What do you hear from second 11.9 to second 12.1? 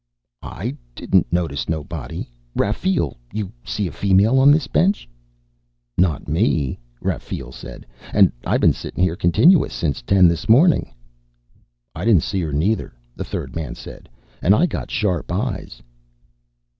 "I